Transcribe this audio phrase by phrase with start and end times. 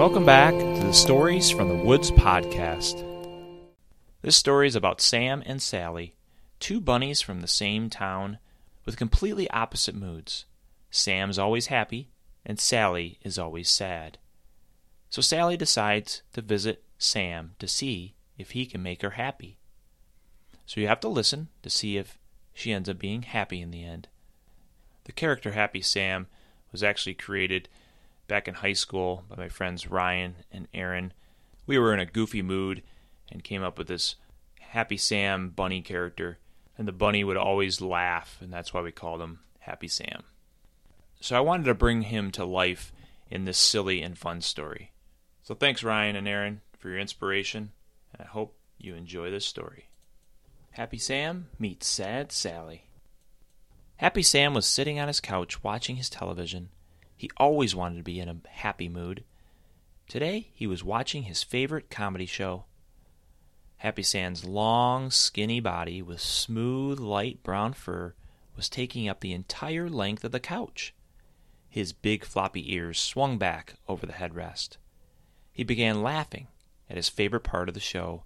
[0.00, 3.04] Welcome back to the Stories from the Woods podcast.
[4.22, 6.14] This story is about Sam and Sally,
[6.58, 8.38] two bunnies from the same town
[8.86, 10.46] with completely opposite moods.
[10.90, 12.08] Sam's always happy,
[12.46, 14.16] and Sally is always sad.
[15.10, 19.58] So Sally decides to visit Sam to see if he can make her happy.
[20.64, 22.18] So you have to listen to see if
[22.54, 24.08] she ends up being happy in the end.
[25.04, 26.26] The character Happy Sam
[26.72, 27.68] was actually created
[28.30, 31.12] back in high school by my friends Ryan and Aaron.
[31.66, 32.80] We were in a goofy mood
[33.28, 34.14] and came up with this
[34.60, 36.38] Happy Sam bunny character,
[36.78, 40.22] and the bunny would always laugh, and that's why we called him Happy Sam.
[41.20, 42.92] So I wanted to bring him to life
[43.32, 44.92] in this silly and fun story.
[45.42, 47.72] So thanks, Ryan and Aaron, for your inspiration,
[48.12, 49.88] and I hope you enjoy this story.
[50.70, 52.84] Happy Sam meets Sad Sally.
[53.96, 56.68] Happy Sam was sitting on his couch watching his television
[57.20, 59.24] he always wanted to be in a happy mood.
[60.08, 62.64] Today, he was watching his favorite comedy show.
[63.76, 68.14] Happy Sam's long, skinny body with smooth, light brown fur
[68.56, 70.94] was taking up the entire length of the couch.
[71.68, 74.78] His big, floppy ears swung back over the headrest.
[75.52, 76.46] He began laughing
[76.88, 78.24] at his favorite part of the show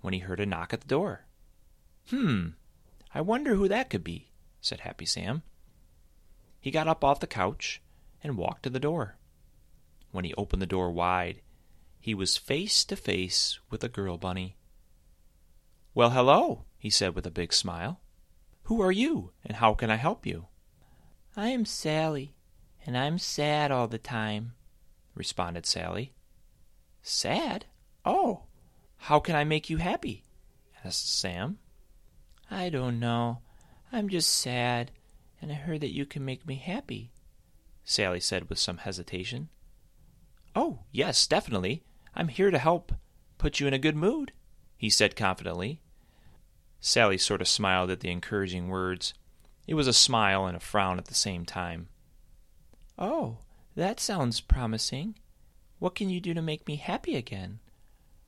[0.00, 1.26] when he heard a knock at the door.
[2.08, 2.52] Hmm,
[3.12, 4.30] I wonder who that could be,
[4.62, 5.42] said Happy Sam.
[6.58, 7.82] He got up off the couch
[8.26, 9.16] and walked to the door.
[10.10, 11.42] When he opened the door wide,
[12.00, 14.56] he was face to face with a girl bunny.
[15.94, 18.00] Well, hello, he said with a big smile.
[18.64, 20.46] Who are you, and how can I help you?
[21.36, 22.34] I am Sally,
[22.84, 24.54] and I'm sad all the time,
[25.14, 26.12] responded Sally.
[27.02, 27.66] Sad?
[28.04, 28.42] Oh,
[28.96, 30.24] how can I make you happy?
[30.84, 31.58] asked Sam.
[32.50, 33.42] I don't know.
[33.92, 34.90] I'm just sad,
[35.40, 37.12] and I heard that you can make me happy.
[37.88, 39.48] Sally said with some hesitation.
[40.56, 41.84] Oh, yes, definitely.
[42.16, 42.92] I'm here to help
[43.38, 44.32] put you in a good mood,
[44.76, 45.80] he said confidently.
[46.80, 49.14] Sally sort of smiled at the encouraging words.
[49.68, 51.88] It was a smile and a frown at the same time.
[52.98, 53.38] Oh,
[53.76, 55.14] that sounds promising.
[55.78, 57.60] What can you do to make me happy again?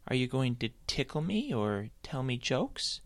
[0.07, 3.01] Are you going to tickle me or tell me jokes?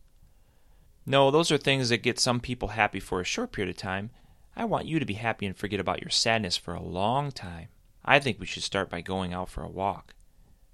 [1.06, 4.10] No, those are things that get some people happy for a short period of time,
[4.54, 7.68] I want you to be happy and forget about your sadness for a long time.
[8.04, 10.14] I think we should start by going out for a walk.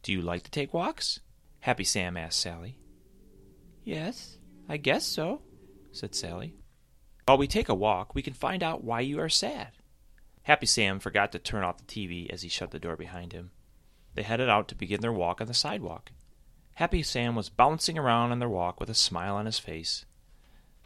[0.02, 1.20] Do you like to take walks?
[1.60, 2.78] Happy Sam asked Sally.
[3.84, 5.42] Yes, I guess so,
[5.92, 6.54] said Sally.
[7.26, 9.72] While we take a walk, we can find out why you are sad.
[10.42, 13.50] Happy Sam forgot to turn off the TV as he shut the door behind him.
[14.14, 16.10] They headed out to begin their walk on the sidewalk.
[16.74, 20.06] Happy Sam was bouncing around on their walk with a smile on his face.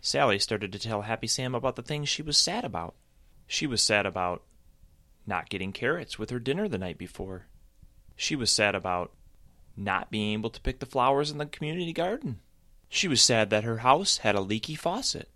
[0.05, 2.97] Sally started to tell Happy Sam about the things she was sad about.
[3.47, 4.43] She was sad about
[5.29, 7.47] not getting carrots with her dinner the night before.
[8.17, 9.13] She was sad about
[9.77, 12.41] not being able to pick the flowers in the community garden.
[12.89, 15.31] She was sad that her house had a leaky faucet.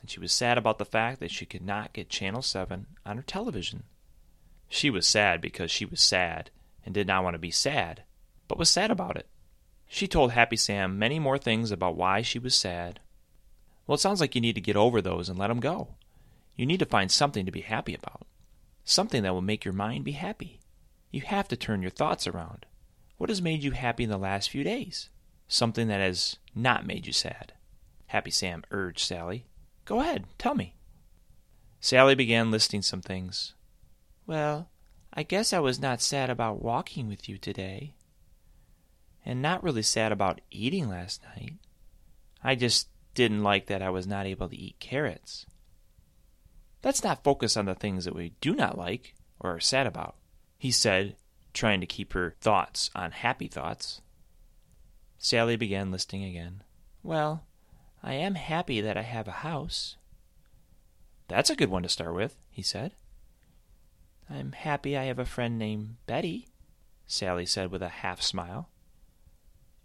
[0.00, 3.16] And she was sad about the fact that she could not get Channel 7 on
[3.16, 3.84] her television.
[4.68, 6.50] She was sad because she was sad
[6.84, 8.02] and did not want to be sad,
[8.48, 9.28] but was sad about it.
[9.86, 12.98] She told Happy Sam many more things about why she was sad
[13.86, 15.88] well, it sounds like you need to get over those and let them go.
[16.56, 18.26] You need to find something to be happy about,
[18.84, 20.60] something that will make your mind be happy.
[21.10, 22.66] You have to turn your thoughts around.
[23.18, 25.10] What has made you happy in the last few days?
[25.48, 27.52] Something that has not made you sad.
[28.06, 29.46] Happy Sam urged Sally.
[29.84, 30.74] Go ahead, tell me.
[31.80, 33.52] Sally began listing some things.
[34.26, 34.70] Well,
[35.12, 37.94] I guess I was not sad about walking with you today.
[39.24, 41.54] And not really sad about eating last night.
[42.42, 45.46] I just didn't like that I was not able to eat carrots.
[46.82, 50.16] Let's not focus on the things that we do not like or are sad about,
[50.58, 51.16] he said,
[51.52, 54.00] trying to keep her thoughts on happy thoughts.
[55.18, 56.62] Sally began listing again.
[57.02, 57.44] Well,
[58.02, 59.96] I am happy that I have a house.
[61.28, 62.92] That's a good one to start with, he said.
[64.28, 66.48] I'm happy I have a friend named Betty,
[67.06, 68.68] Sally said with a half smile.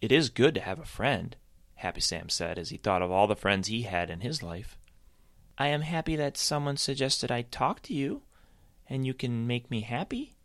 [0.01, 1.35] It is good to have a friend,
[1.79, 4.77] Happy Sam said as he thought of all the friends he had in his life.
[5.57, 8.23] I am happy that someone suggested I talk to you,
[8.89, 10.35] and you can make me happy.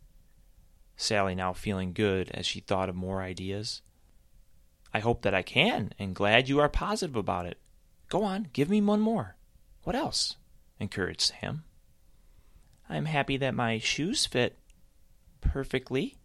[0.97, 3.83] Sally now feeling good as she thought of more ideas.
[4.93, 7.59] I hope that I can, and glad you are positive about it.
[8.09, 9.35] Go on, give me one more.
[9.83, 10.37] What else?
[10.79, 11.65] encouraged Sam.
[12.89, 14.57] I'm happy that my shoes fit
[15.41, 16.17] perfectly.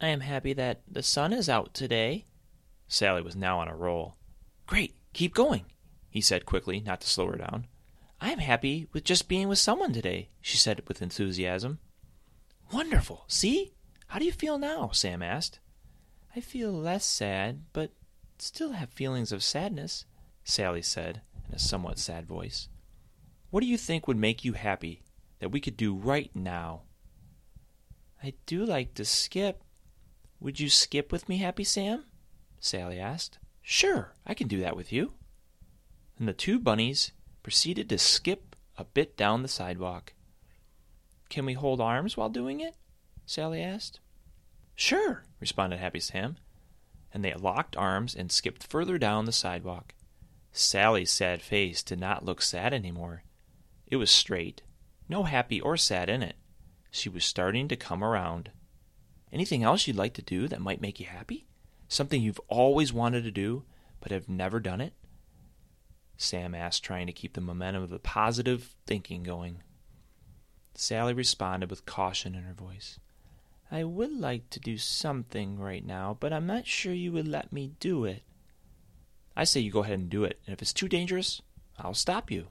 [0.00, 2.24] I am happy that the sun is out today.
[2.88, 4.16] Sally was now on a roll.
[4.70, 5.64] Great, keep going,
[6.10, 7.66] he said quickly, not to slow her down.
[8.20, 11.80] I am happy with just being with someone today, she said with enthusiasm.
[12.72, 13.72] Wonderful, see?
[14.06, 14.90] How do you feel now?
[14.92, 15.58] Sam asked.
[16.36, 17.90] I feel less sad, but
[18.38, 20.04] still have feelings of sadness,
[20.44, 22.68] Sally said in a somewhat sad voice.
[23.50, 25.02] What do you think would make you happy
[25.40, 26.82] that we could do right now?
[28.22, 29.64] I do like to skip.
[30.38, 32.04] Would you skip with me, Happy Sam?
[32.60, 33.40] Sally asked.
[33.62, 35.12] Sure, I can do that with you.
[36.18, 37.12] And the two bunnies
[37.42, 40.12] proceeded to skip a bit down the sidewalk.
[41.28, 42.74] Can we hold arms while doing it?
[43.26, 44.00] Sally asked.
[44.74, 46.36] Sure, responded Happy Sam,
[47.12, 49.94] and they locked arms and skipped further down the sidewalk.
[50.52, 53.22] Sally's sad face did not look sad any more.
[53.86, 54.62] It was straight,
[55.08, 56.36] no happy or sad in it.
[56.90, 58.50] She was starting to come around.
[59.32, 61.46] Anything else you'd like to do that might make you happy?
[61.90, 63.64] Something you've always wanted to do,
[64.00, 64.92] but have never done it?
[66.16, 69.64] Sam asked, trying to keep the momentum of the positive thinking going.
[70.76, 73.00] Sally responded with caution in her voice.
[73.72, 77.52] I would like to do something right now, but I'm not sure you would let
[77.52, 78.22] me do it.
[79.36, 81.42] I say you go ahead and do it, and if it's too dangerous,
[81.76, 82.46] I'll stop you,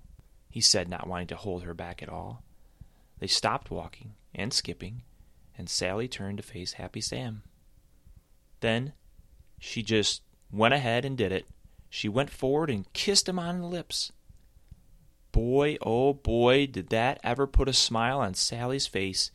[0.50, 2.44] he said, not wanting to hold her back at all.
[3.20, 5.04] They stopped walking and skipping,
[5.58, 7.44] and Sally turned to face Happy Sam.
[8.60, 8.92] Then
[9.60, 10.22] she just
[10.52, 11.48] went ahead and did it.
[11.90, 14.12] She went forward and kissed him on the lips.
[15.32, 19.32] Boy, oh boy, did that ever put a smile on Sally's face.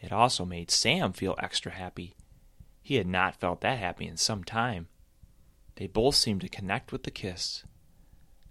[0.00, 2.14] It also made Sam feel extra happy.
[2.82, 4.88] He had not felt that happy in some time.
[5.74, 7.64] They both seemed to connect with the kiss.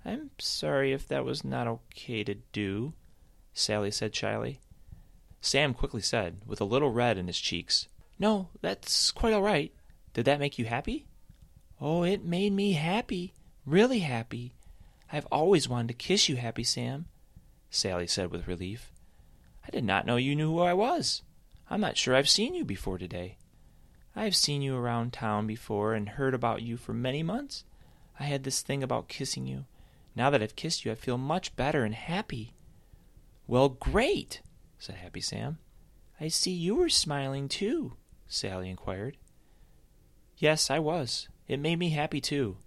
[0.04, 2.94] I'm sorry if that was not okay to do,
[3.54, 4.60] Sally said shyly.
[5.42, 7.88] Sam quickly said, with a little red in his cheeks,
[8.20, 9.74] No, that's quite all right.
[10.16, 11.06] Did that make you happy?
[11.82, 13.34] Oh, it made me happy,
[13.66, 14.56] really happy.
[15.12, 17.08] I've always wanted to kiss you, Happy Sam,
[17.70, 18.94] Sally said with relief.
[19.68, 21.22] I did not know you knew who I was.
[21.70, 23.36] I'm not sure I've seen you before today.
[24.16, 27.66] I have seen you around town before and heard about you for many months.
[28.18, 29.66] I had this thing about kissing you.
[30.16, 32.54] Now that I've kissed you, I feel much better and happy.
[33.48, 34.40] Well, great,
[34.80, 35.58] said Happy Sam.
[36.22, 37.98] I see you were smiling too,
[38.30, 39.18] Sally inquired.
[40.38, 41.28] Yes, I was.
[41.48, 42.58] It made me happy too.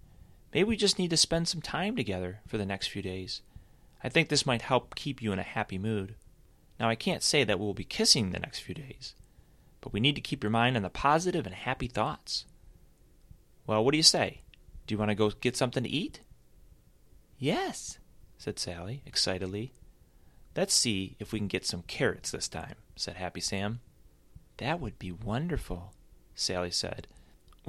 [0.53, 3.41] Maybe we just need to spend some time together for the next few days.
[4.03, 6.15] I think this might help keep you in a happy mood.
[6.79, 9.13] Now, I can't say that we'll be kissing the next few days,
[9.81, 12.45] but we need to keep your mind on the positive and happy thoughts.
[13.67, 14.41] Well, what do you say?
[14.87, 16.21] Do you want to go get something to eat?
[17.37, 17.99] Yes,
[18.37, 19.73] said Sally excitedly.
[20.55, 23.81] Let's see if we can get some carrots this time, said Happy Sam.
[24.57, 25.93] That would be wonderful,
[26.33, 27.07] Sally said.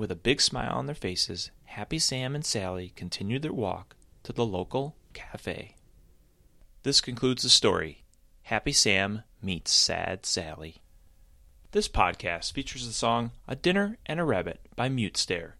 [0.01, 4.33] With a big smile on their faces, Happy Sam and Sally continued their walk to
[4.33, 5.77] the local cafe.
[6.85, 8.03] This concludes the story
[8.45, 10.77] Happy Sam Meets Sad Sally.
[11.73, 15.57] This podcast features the song A Dinner and a Rabbit by Mute Stare.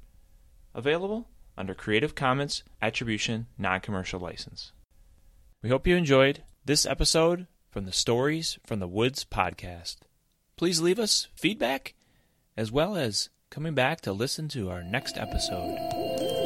[0.75, 1.29] Available
[1.59, 4.73] under Creative Commons Attribution Non Commercial License.
[5.63, 9.97] We hope you enjoyed this episode from the Stories from the Woods podcast.
[10.57, 11.93] Please leave us feedback
[12.57, 16.40] as well as coming back to listen to our next episode.